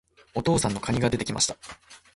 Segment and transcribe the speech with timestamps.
[0.33, 1.55] お父さんの蟹が出て来ました。